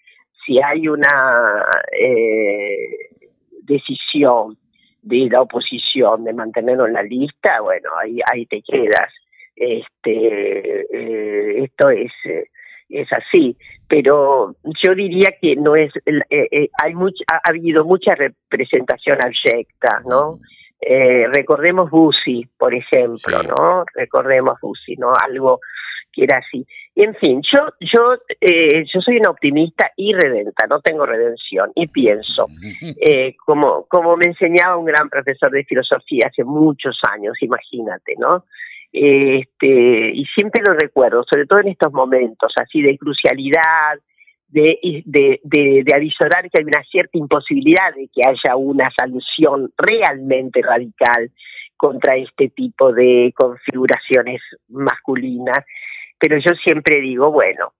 si 0.45 0.61
hay 0.62 0.87
una 0.87 1.64
eh, 1.99 3.15
decisión 3.62 4.56
de 5.02 5.28
la 5.30 5.42
oposición 5.42 6.25
de 6.25 6.32
mantenerlo 6.32 6.86
en 6.86 6.94
la 6.94 7.02
lista, 7.02 7.60
bueno, 7.60 7.90
ahí, 8.02 8.18
ahí 8.32 8.46
te 8.46 8.62
quedas. 8.62 9.12
Este, 9.54 10.80
eh, 10.92 11.64
esto 11.64 11.90
es... 11.90 12.12
Eh, 12.25 12.48
es 12.88 13.08
así, 13.12 13.56
pero 13.88 14.54
yo 14.64 14.94
diría 14.94 15.34
que 15.40 15.56
no 15.56 15.75
es, 15.76 15.92
eh, 16.06 16.20
eh, 16.30 16.68
hay 16.82 16.92
ha, 16.94 17.40
habido 17.48 17.84
mucha 17.84 18.14
representación 18.14 19.18
abyecta, 19.22 20.02
¿no? 20.08 20.38
Eh, 20.80 21.26
recordemos 21.32 21.90
Bussi, 21.90 22.46
por 22.58 22.75
ejemplo, 22.75 23.42
¿no? 23.42 23.84
Recordemos 23.94 24.60
Bussi, 24.60 24.94
¿no? 24.96 25.12
Algo 25.20 25.60
que 26.16 26.25
era 26.25 26.38
así. 26.38 26.66
En 26.94 27.14
fin, 27.16 27.42
yo, 27.52 27.68
yo, 27.78 28.14
eh, 28.40 28.85
yo 28.92 29.00
soy 29.02 29.18
una 29.18 29.30
optimista 29.30 29.92
y 29.96 30.14
redenta, 30.14 30.66
no 30.66 30.80
tengo 30.80 31.04
redención 31.04 31.70
y 31.75 31.87
pienso, 31.88 32.46
eh, 33.06 33.37
como, 33.44 33.85
como 33.87 34.16
me 34.16 34.25
enseñaba 34.26 34.78
un 34.78 34.87
gran 34.87 35.11
profesor 35.11 35.50
de 35.50 35.64
filosofía 35.64 36.28
hace 36.28 36.42
muchos 36.42 36.99
años, 37.12 37.35
imagínate, 37.42 38.14
¿no? 38.18 38.44
este, 38.92 40.12
y 40.14 40.25
siempre 40.35 40.62
lo 40.66 40.73
recuerdo, 40.73 41.23
sobre 41.30 41.44
todo 41.44 41.61
en 41.61 41.68
estos 41.68 41.92
momentos 41.92 42.50
así 42.56 42.80
de 42.80 42.96
crucialidad, 42.96 43.99
de, 44.49 44.78
de, 45.04 45.40
de, 45.42 45.82
de 45.85 45.94
avisorar 45.94 46.44
que 46.44 46.58
hay 46.58 46.64
una 46.64 46.82
cierta 46.90 47.18
imposibilidad 47.18 47.94
de 47.94 48.08
que 48.08 48.23
haya 48.26 48.56
una 48.56 48.90
solución 48.99 49.70
realmente 49.76 50.62
radical 50.62 51.30
contra 51.76 52.16
este 52.16 52.49
tipo 52.49 52.92
de 52.92 53.35
configuraciones 53.37 54.40
masculinas. 54.68 55.58
Pero 56.18 56.37
yo 56.38 56.54
siempre 56.64 57.00
digo, 57.00 57.30
bueno, 57.30 57.73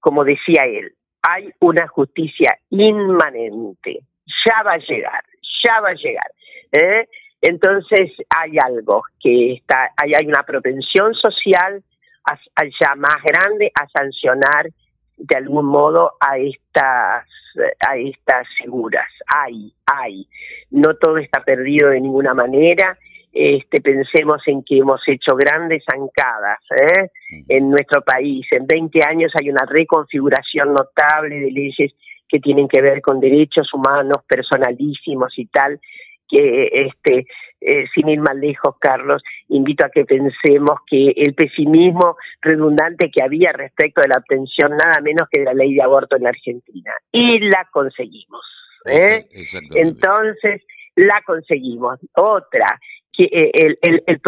como 0.00 0.24
decía 0.24 0.64
él, 0.64 0.92
hay 1.22 1.50
una 1.60 1.88
justicia 1.88 2.58
inmanente, 2.70 4.00
ya 4.46 4.62
va 4.62 4.72
a 4.72 4.78
llegar, 4.78 5.24
ya 5.64 5.80
va 5.80 5.90
a 5.90 5.94
llegar. 5.94 6.30
¿eh? 6.72 7.08
Entonces 7.40 8.12
hay 8.28 8.56
algo 8.62 9.02
que 9.20 9.54
está, 9.54 9.90
hay, 9.96 10.12
hay 10.18 10.26
una 10.26 10.42
propensión 10.42 11.14
social 11.14 11.82
a, 12.26 12.64
ya 12.64 12.94
más 12.96 13.16
grande 13.22 13.70
a 13.74 13.86
sancionar 13.88 14.68
de 15.16 15.36
algún 15.36 15.66
modo 15.66 16.12
a 16.20 16.38
estas 16.38 17.28
a 17.88 17.96
estas 17.96 18.48
figuras. 18.58 19.08
Hay, 19.26 19.72
hay. 19.86 20.26
No 20.70 20.94
todo 20.96 21.18
está 21.18 21.44
perdido 21.44 21.90
de 21.90 22.00
ninguna 22.00 22.34
manera. 22.34 22.98
Este, 23.34 23.80
pensemos 23.82 24.40
en 24.46 24.62
que 24.62 24.78
hemos 24.78 25.00
hecho 25.08 25.34
grandes 25.34 25.82
zancadas 25.90 26.60
¿eh? 26.70 27.10
en 27.48 27.68
nuestro 27.68 28.00
país. 28.02 28.46
En 28.52 28.64
20 28.64 29.00
años 29.08 29.32
hay 29.40 29.50
una 29.50 29.64
reconfiguración 29.66 30.72
notable 30.72 31.40
de 31.40 31.50
leyes 31.50 31.92
que 32.28 32.38
tienen 32.38 32.68
que 32.68 32.80
ver 32.80 33.02
con 33.02 33.18
derechos 33.18 33.74
humanos 33.74 34.18
personalísimos 34.28 35.36
y 35.36 35.46
tal, 35.46 35.80
que 36.28 36.70
este 36.86 37.26
eh, 37.60 37.86
sin 37.94 38.08
ir 38.10 38.20
más 38.20 38.36
lejos, 38.36 38.76
Carlos, 38.78 39.22
invito 39.48 39.86
a 39.86 39.88
que 39.88 40.04
pensemos 40.04 40.80
que 40.86 41.14
el 41.16 41.34
pesimismo 41.34 42.16
redundante 42.42 43.10
que 43.10 43.22
había 43.22 43.52
respecto 43.52 44.02
de 44.02 44.08
la 44.08 44.18
obtención 44.18 44.76
nada 44.76 45.00
menos 45.00 45.26
que 45.30 45.40
de 45.40 45.46
la 45.46 45.54
ley 45.54 45.72
de 45.72 45.82
aborto 45.82 46.16
en 46.16 46.26
Argentina. 46.26 46.92
Y 47.10 47.40
la 47.40 47.66
conseguimos. 47.72 48.44
¿eh? 48.84 49.26
Entonces, 49.74 50.62
la 50.94 51.22
conseguimos. 51.24 51.98
Otra, 52.14 52.66
que 53.16 53.24
eh, 53.24 53.50
el, 53.54 53.78
el, 53.82 54.02
el, 54.06 54.20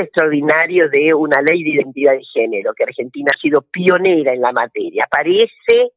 extraordinario 0.00 0.88
de 0.88 1.12
una 1.12 1.42
ley 1.42 1.62
de 1.62 1.70
identidad 1.70 2.12
de 2.12 2.24
género, 2.32 2.72
que 2.74 2.84
Argentina 2.84 3.30
ha 3.34 3.38
sido 3.38 3.62
pionera 3.62 4.32
en 4.32 4.40
la 4.40 4.52
materia. 4.52 5.06
Parece, 5.10 5.92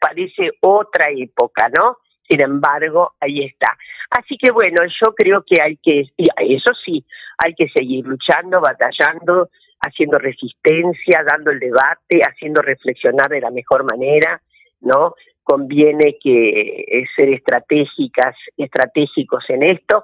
parece 0.00 0.52
otra 0.60 1.10
época, 1.10 1.68
¿no? 1.68 1.98
Sin 2.28 2.40
embargo, 2.40 3.12
ahí 3.20 3.44
está. 3.44 3.76
Así 4.10 4.36
que 4.38 4.50
bueno, 4.50 4.82
yo 4.84 5.14
creo 5.14 5.44
que 5.46 5.62
hay 5.62 5.76
que, 5.76 6.04
eso 6.18 6.72
sí, 6.84 7.04
hay 7.38 7.54
que 7.54 7.68
seguir 7.68 8.06
luchando, 8.06 8.60
batallando, 8.60 9.50
haciendo 9.80 10.18
resistencia, 10.18 11.24
dando 11.28 11.50
el 11.50 11.60
debate, 11.60 12.22
haciendo 12.22 12.62
reflexionar 12.62 13.28
de 13.28 13.40
la 13.40 13.50
mejor 13.50 13.84
manera, 13.84 14.40
¿no? 14.80 15.14
Conviene 15.44 16.16
que 16.20 16.84
eh, 16.88 17.04
ser 17.16 17.28
estratégicas, 17.28 18.34
estratégicos 18.56 19.44
en 19.48 19.62
esto, 19.62 20.02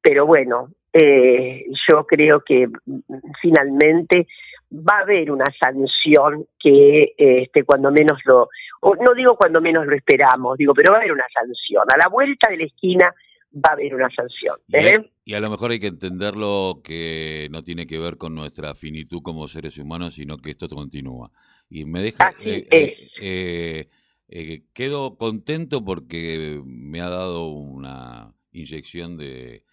pero 0.00 0.26
bueno, 0.26 0.68
eh, 0.96 1.64
yo 1.90 2.06
creo 2.06 2.42
que 2.46 2.68
mm, 2.68 3.00
finalmente 3.42 4.28
va 4.70 4.98
a 4.98 5.02
haber 5.02 5.30
una 5.30 5.46
sanción 5.60 6.46
que 6.58 7.14
este 7.16 7.64
cuando 7.64 7.90
menos 7.90 8.18
lo 8.24 8.48
no 8.82 9.14
digo 9.14 9.36
cuando 9.36 9.60
menos 9.60 9.86
lo 9.86 9.94
esperamos 9.94 10.56
digo 10.56 10.72
pero 10.74 10.92
va 10.92 10.98
a 10.98 11.00
haber 11.00 11.12
una 11.12 11.26
sanción. 11.32 11.84
A 11.92 11.96
la 11.96 12.08
vuelta 12.08 12.48
de 12.50 12.58
la 12.58 12.64
esquina 12.64 13.12
va 13.54 13.70
a 13.70 13.72
haber 13.72 13.94
una 13.94 14.08
sanción 14.14 14.56
¿eh? 14.72 15.10
y, 15.24 15.34
a, 15.34 15.40
lo 15.40 15.50
mejor 15.50 15.72
hay 15.72 15.80
que 15.80 15.88
entenderlo 15.88 16.80
que 16.82 17.48
no 17.50 17.62
tiene 17.62 17.86
que 17.86 17.98
ver 17.98 18.16
con 18.16 18.34
nuestra 18.34 18.74
finitud 18.74 19.20
como 19.22 19.48
seres 19.48 19.78
humanos 19.78 20.14
sino 20.14 20.38
que 20.38 20.50
esto 20.50 20.68
continúa. 20.68 21.30
Y 21.68 21.84
me 21.86 22.00
deja 22.02 22.32
eh, 22.40 23.88
eh, 24.28 24.64
quedo 24.72 25.16
contento 25.16 25.84
porque 25.84 26.60
me 26.64 27.00
ha 27.00 27.08
dado 27.08 27.48
una 27.48 28.32
inyección 28.52 29.16
de 29.16 29.64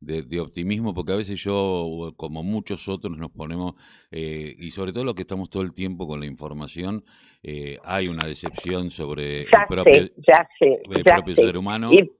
de, 0.00 0.40
optimismo, 0.40 0.94
porque 0.94 1.12
a 1.12 1.16
veces 1.16 1.42
yo, 1.42 2.12
como 2.16 2.42
muchos 2.42 2.88
otros, 2.88 3.16
nos 3.16 3.30
ponemos, 3.30 3.74
eh, 4.10 4.54
y 4.58 4.70
sobre 4.70 4.92
todo 4.92 5.04
los 5.04 5.14
que 5.14 5.22
estamos 5.22 5.50
todo 5.50 5.62
el 5.62 5.74
tiempo 5.74 6.06
con 6.06 6.20
la 6.20 6.26
información, 6.26 7.04
eh, 7.42 7.78
hay 7.84 8.08
una 8.08 8.26
decepción 8.26 8.90
sobre 8.90 9.42
el 9.42 9.48
propio, 9.68 10.10
ser 11.34 11.56
humano. 11.56 11.90
Eh, 11.92 12.10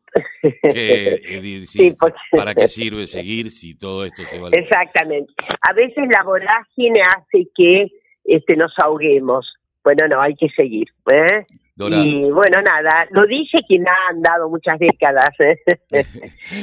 ¿Para 2.33 2.55
qué 2.55 2.69
sirve 2.69 3.07
seguir 3.07 3.51
si 3.51 3.77
todo 3.77 4.05
esto 4.05 4.25
se 4.25 4.39
va 4.39 4.49
a... 4.49 4.51
Exactamente. 4.53 5.33
A 5.61 5.73
veces 5.73 6.05
la 6.11 6.23
vorágine 6.25 7.01
hace 7.17 7.49
que 7.55 7.89
este, 8.25 8.57
nos 8.57 8.73
ahoguemos. 8.83 9.47
Bueno, 9.85 10.09
no, 10.09 10.21
hay 10.21 10.35
que 10.35 10.49
seguir. 10.51 10.89
¿eh? 11.13 11.47
Y 11.89 12.31
bueno, 12.31 12.61
nada, 12.63 13.07
lo 13.11 13.27
dice 13.27 13.59
quien 13.67 13.87
ha 13.89 14.11
andado 14.11 14.49
muchas 14.49 14.79
décadas. 14.79 15.31
¿eh? 15.39 15.57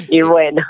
y 0.09 0.21
bueno, 0.21 0.61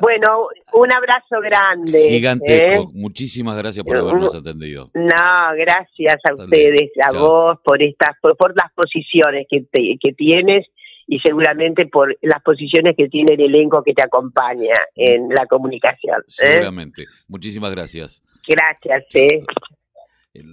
bueno, 0.00 0.48
un 0.72 0.92
abrazo 0.92 1.40
grande. 1.40 2.08
Gigantesco. 2.10 2.82
¿eh? 2.82 2.92
Muchísimas 2.92 3.56
gracias 3.56 3.84
por 3.84 3.96
habernos 3.96 4.34
atendido. 4.34 4.90
No, 4.94 5.56
gracias 5.56 6.18
a 6.28 6.34
ustedes, 6.34 6.90
a 7.02 7.16
vos, 7.16 7.58
por 7.64 7.82
estas, 7.82 8.16
por, 8.20 8.54
las 8.56 8.72
posiciones 8.74 9.46
que, 9.48 9.64
que 9.72 10.12
tienes 10.12 10.66
y 11.10 11.18
seguramente 11.18 11.86
por 11.86 12.16
las 12.22 12.40
posiciones 12.40 12.94
que 12.96 13.08
tiene 13.08 13.34
el 13.34 13.40
elenco 13.40 13.82
que 13.82 13.92
te 13.92 14.02
acompaña 14.02 14.74
en 14.94 15.28
la 15.28 15.44
comunicación. 15.46 16.20
¿eh? 16.20 16.24
Seguramente. 16.28 17.04
Muchísimas 17.26 17.72
gracias. 17.72 18.22
Gracias. 18.46 19.04
¿eh? 19.14 19.44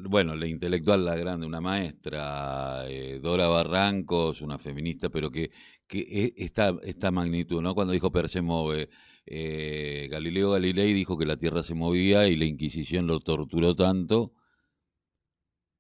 Bueno, 0.10 0.36
la 0.36 0.48
intelectual, 0.48 1.06
la 1.06 1.16
grande, 1.16 1.46
una 1.46 1.62
maestra, 1.62 2.86
eh, 2.88 3.20
Dora 3.22 3.48
Barrancos, 3.48 4.42
una 4.42 4.58
feminista, 4.58 5.10
pero 5.10 5.30
que, 5.30 5.52
que 5.88 6.00
e, 6.00 6.34
esta, 6.38 6.76
esta 6.84 7.12
magnitud, 7.12 7.62
¿no? 7.62 7.76
Cuando 7.76 7.94
dijo 7.94 8.12
Per 8.12 8.28
se 8.30 8.42
move, 8.42 8.90
eh, 9.26 10.08
Galileo 10.10 10.52
Galilei 10.52 10.94
dijo 10.94 11.18
que 11.18 11.26
la 11.26 11.38
Tierra 11.38 11.62
se 11.64 11.76
movía 11.76 12.28
y 12.28 12.38
la 12.38 12.46
Inquisición 12.46 13.08
lo 13.08 13.20
torturó 13.20 13.76
tanto 13.76 14.34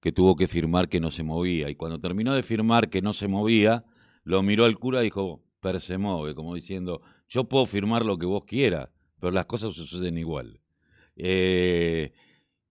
que 0.01 0.11
tuvo 0.11 0.35
que 0.35 0.47
firmar 0.47 0.89
que 0.89 0.99
no 0.99 1.11
se 1.11 1.23
movía. 1.23 1.69
Y 1.69 1.75
cuando 1.75 1.99
terminó 1.99 2.33
de 2.35 2.43
firmar 2.43 2.89
que 2.89 3.01
no 3.01 3.13
se 3.13 3.27
movía, 3.27 3.83
lo 4.23 4.43
miró 4.43 4.65
al 4.65 4.77
cura 4.77 5.01
y 5.01 5.05
dijo, 5.05 5.43
Per 5.59 5.81
se 5.81 5.97
mueve, 5.97 6.35
como 6.35 6.53
diciendo, 6.53 7.01
yo 7.27 7.45
puedo 7.45 7.65
firmar 7.65 8.05
lo 8.05 8.17
que 8.17 8.25
vos 8.25 8.43
quieras, 8.45 8.89
pero 9.19 9.31
las 9.31 9.47
cosas 9.47 9.73
suceden 9.73 10.17
igual. 10.17 10.61
Eh, 11.15 12.13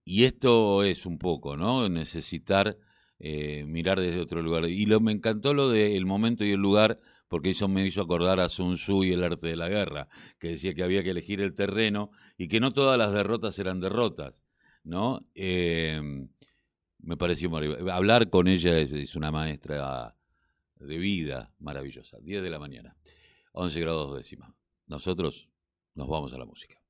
y 0.07 0.25
esto 0.25 0.85
es 0.85 1.05
un 1.05 1.19
poco, 1.19 1.57
¿no? 1.57 1.89
Necesitar 1.89 2.79
eh, 3.19 3.65
mirar 3.67 3.99
desde 4.01 4.21
otro 4.21 4.41
lugar. 4.41 4.67
Y 4.67 4.87
lo, 4.87 5.01
me 5.01 5.11
encantó 5.11 5.53
lo 5.53 5.69
del 5.69 6.07
momento 6.07 6.45
y 6.45 6.53
el 6.53 6.61
lugar, 6.61 7.01
porque 7.27 7.51
eso 7.51 7.67
me 7.67 7.85
hizo 7.85 8.03
acordar 8.03 8.39
a 8.39 8.49
Sun 8.49 8.77
Tzu 8.77 9.03
y 9.03 9.11
el 9.11 9.25
arte 9.25 9.49
de 9.49 9.57
la 9.57 9.69
guerra, 9.69 10.09
que 10.39 10.51
decía 10.51 10.75
que 10.75 10.85
había 10.85 11.03
que 11.03 11.11
elegir 11.11 11.41
el 11.41 11.57
terreno 11.57 12.13
y 12.39 12.47
que 12.47 12.61
no 12.61 12.73
todas 12.73 12.97
las 12.97 13.13
derrotas 13.13 13.59
eran 13.59 13.81
derrotas, 13.81 14.45
¿no? 14.85 15.23
Eh, 15.35 16.01
me 17.01 17.17
pareció 17.17 17.51
maravilloso. 17.51 17.91
Hablar 17.93 18.31
con 18.31 18.47
ella 18.47 18.79
es, 18.79 19.17
una 19.17 19.33
maestra 19.33 20.15
de 20.77 20.99
vida 20.99 21.53
maravillosa. 21.59 22.19
10 22.21 22.45
de 22.45 22.51
la 22.51 22.61
mañana, 22.61 22.97
11 23.55 23.81
grados 23.81 24.17
décima. 24.17 24.55
Nosotros 24.87 25.49
nos 25.97 26.07
vamos 26.07 26.33
a 26.33 26.39
la 26.39 26.45
música. 26.45 26.86